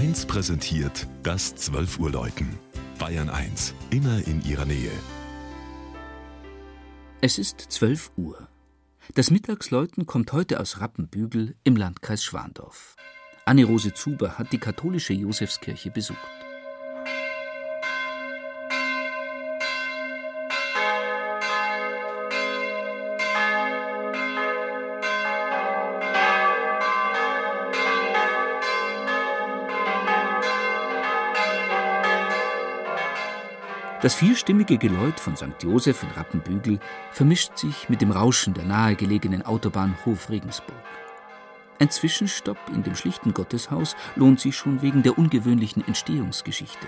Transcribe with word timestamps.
1 0.00 0.24
präsentiert 0.24 1.06
das 1.22 1.54
12 1.56 1.98
Uhr 1.98 2.10
Läuten. 2.10 2.58
Bayern 2.98 3.28
1, 3.28 3.74
immer 3.90 4.26
in 4.26 4.42
ihrer 4.46 4.64
Nähe. 4.64 4.90
Es 7.20 7.36
ist 7.36 7.60
12 7.60 8.12
Uhr. 8.16 8.48
Das 9.14 9.30
Mittagsläuten 9.30 10.06
kommt 10.06 10.32
heute 10.32 10.58
aus 10.58 10.80
Rappenbügel 10.80 11.54
im 11.64 11.76
Landkreis 11.76 12.24
Schwandorf. 12.24 12.96
Anne-Rose 13.44 13.92
Zuber 13.92 14.38
hat 14.38 14.54
die 14.54 14.58
katholische 14.58 15.12
Josefskirche 15.12 15.90
besucht. 15.90 16.18
Das 34.02 34.14
vierstimmige 34.14 34.78
Geläut 34.78 35.20
von 35.20 35.36
St. 35.36 35.62
Josef 35.62 36.02
in 36.02 36.08
Rappenbügel 36.12 36.80
vermischt 37.12 37.58
sich 37.58 37.90
mit 37.90 38.00
dem 38.00 38.10
Rauschen 38.10 38.54
der 38.54 38.64
nahegelegenen 38.64 39.44
Autobahn 39.44 39.94
Hof-Regensburg. 40.06 40.74
Ein 41.78 41.90
Zwischenstopp 41.90 42.56
in 42.74 42.82
dem 42.82 42.94
schlichten 42.94 43.34
Gotteshaus 43.34 43.96
lohnt 44.16 44.40
sich 44.40 44.56
schon 44.56 44.80
wegen 44.80 45.02
der 45.02 45.18
ungewöhnlichen 45.18 45.86
Entstehungsgeschichte. 45.86 46.86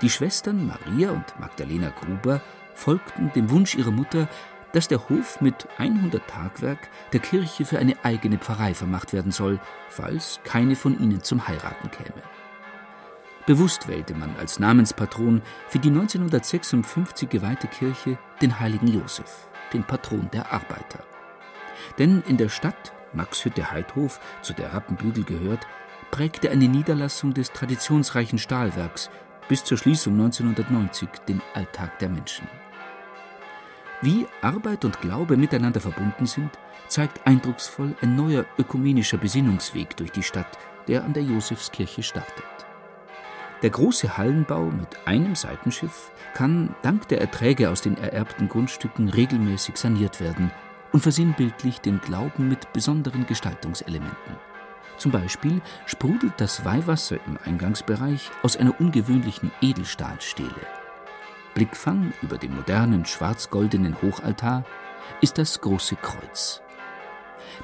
Die 0.00 0.10
Schwestern 0.10 0.66
Maria 0.66 1.12
und 1.12 1.38
Magdalena 1.38 1.90
Gruber 1.90 2.40
folgten 2.74 3.30
dem 3.36 3.50
Wunsch 3.50 3.76
ihrer 3.76 3.92
Mutter, 3.92 4.28
dass 4.72 4.88
der 4.88 5.08
Hof 5.08 5.40
mit 5.40 5.68
100 5.78 6.26
Tagwerk 6.26 6.88
der 7.12 7.20
Kirche 7.20 7.64
für 7.64 7.78
eine 7.78 7.94
eigene 8.02 8.38
Pfarrei 8.38 8.74
vermacht 8.74 9.12
werden 9.12 9.30
soll, 9.30 9.60
falls 9.88 10.40
keine 10.42 10.74
von 10.74 10.98
ihnen 10.98 11.22
zum 11.22 11.46
Heiraten 11.46 11.92
käme. 11.92 12.22
Bewusst 13.46 13.88
wählte 13.88 14.14
man 14.14 14.36
als 14.38 14.60
Namenspatron 14.60 15.42
für 15.68 15.80
die 15.80 15.88
1956 15.88 17.28
geweihte 17.28 17.66
Kirche 17.66 18.18
den 18.40 18.60
heiligen 18.60 18.86
Josef, 18.86 19.48
den 19.72 19.82
Patron 19.82 20.30
der 20.32 20.52
Arbeiter. 20.52 21.04
Denn 21.98 22.22
in 22.28 22.36
der 22.36 22.48
Stadt 22.48 22.92
Maxhütte-Heidhof, 23.14 24.20
zu 24.42 24.52
der 24.52 24.72
Rappenbügel 24.72 25.24
gehört, 25.24 25.66
prägte 26.10 26.50
eine 26.50 26.68
Niederlassung 26.68 27.34
des 27.34 27.52
traditionsreichen 27.52 28.38
Stahlwerks 28.38 29.10
bis 29.48 29.64
zur 29.64 29.76
Schließung 29.76 30.14
1990 30.14 31.08
den 31.28 31.42
Alltag 31.54 31.98
der 31.98 32.10
Menschen. 32.10 32.46
Wie 34.02 34.26
Arbeit 34.40 34.84
und 34.84 35.00
Glaube 35.00 35.36
miteinander 35.36 35.80
verbunden 35.80 36.26
sind, 36.26 36.50
zeigt 36.88 37.26
eindrucksvoll 37.26 37.94
ein 38.02 38.16
neuer 38.16 38.44
ökumenischer 38.58 39.16
Besinnungsweg 39.16 39.96
durch 39.96 40.12
die 40.12 40.22
Stadt, 40.22 40.58
der 40.88 41.04
an 41.04 41.12
der 41.12 41.22
Josefskirche 41.22 42.02
startet. 42.02 42.71
Der 43.62 43.70
große 43.70 44.16
Hallenbau 44.16 44.64
mit 44.64 45.06
einem 45.06 45.36
Seitenschiff 45.36 46.10
kann 46.34 46.74
dank 46.82 47.06
der 47.08 47.20
Erträge 47.20 47.70
aus 47.70 47.80
den 47.80 47.96
ererbten 47.96 48.48
Grundstücken 48.48 49.08
regelmäßig 49.08 49.76
saniert 49.76 50.20
werden 50.20 50.50
und 50.90 51.00
versinnbildlicht 51.00 51.84
den 51.86 52.00
Glauben 52.00 52.48
mit 52.48 52.72
besonderen 52.72 53.24
Gestaltungselementen. 53.26 54.36
Zum 54.96 55.12
Beispiel 55.12 55.60
sprudelt 55.86 56.34
das 56.38 56.64
Weihwasser 56.64 57.18
im 57.26 57.38
Eingangsbereich 57.44 58.30
aus 58.42 58.56
einer 58.56 58.78
ungewöhnlichen 58.80 59.52
Edelstahlstele. 59.60 60.50
Blickfang 61.54 62.12
über 62.20 62.38
dem 62.38 62.56
modernen 62.56 63.04
schwarz-goldenen 63.04 64.00
Hochaltar 64.02 64.64
ist 65.20 65.38
das 65.38 65.60
große 65.60 65.96
Kreuz. 65.96 66.61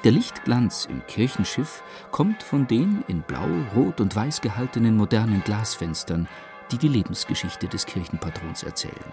Der 0.03 0.11
Lichtglanz 0.11 0.85
im 0.85 1.05
Kirchenschiff 1.07 1.83
kommt 2.11 2.43
von 2.43 2.67
den 2.67 3.03
in 3.07 3.21
Blau, 3.21 3.47
Rot 3.75 3.99
und 3.99 4.15
Weiß 4.15 4.41
gehaltenen 4.41 4.95
modernen 4.95 5.43
Glasfenstern, 5.43 6.27
die 6.71 6.77
die 6.77 6.87
Lebensgeschichte 6.87 7.67
des 7.67 7.85
Kirchenpatrons 7.85 8.63
erzählen. 8.63 9.11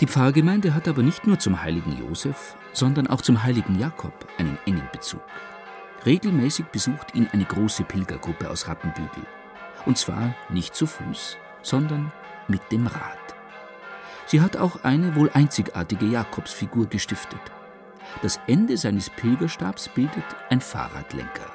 Die 0.00 0.06
Pfarrgemeinde 0.06 0.74
hat 0.74 0.88
aber 0.88 1.02
nicht 1.02 1.26
nur 1.26 1.38
zum 1.38 1.60
heiligen 1.62 1.98
Josef, 1.98 2.56
sondern 2.72 3.06
auch 3.06 3.20
zum 3.20 3.42
heiligen 3.42 3.78
Jakob 3.78 4.26
einen 4.38 4.58
engen 4.64 4.88
Bezug. 4.92 5.22
Regelmäßig 6.06 6.66
besucht 6.66 7.14
ihn 7.14 7.28
eine 7.32 7.44
große 7.44 7.84
Pilgergruppe 7.84 8.48
aus 8.48 8.66
Rappenbügel. 8.66 9.26
Und 9.84 9.98
zwar 9.98 10.34
nicht 10.48 10.74
zu 10.74 10.86
Fuß, 10.86 11.36
sondern 11.62 12.12
mit 12.48 12.62
dem 12.72 12.86
Rad. 12.86 13.18
Sie 14.26 14.40
hat 14.40 14.56
auch 14.56 14.84
eine 14.84 15.16
wohl 15.16 15.30
einzigartige 15.34 16.06
Jakobsfigur 16.06 16.86
gestiftet. 16.86 17.40
Das 18.22 18.40
Ende 18.46 18.76
seines 18.76 19.08
Pilgerstabs 19.10 19.88
bildet 19.88 20.24
ein 20.50 20.60
Fahrradlenker. 20.60 21.50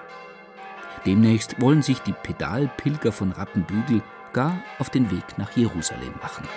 Demnächst 1.06 1.62
wollen 1.62 1.84
sich 1.84 2.00
die 2.00 2.14
Pedalpilger 2.14 3.12
von 3.12 3.32
Rappenbügel 3.32 4.02
gar 4.34 4.58
auf 4.80 4.90
den 4.90 5.12
Weg 5.12 5.38
nach 5.38 5.56
Jerusalem 5.56 6.14
machen. 6.22 6.48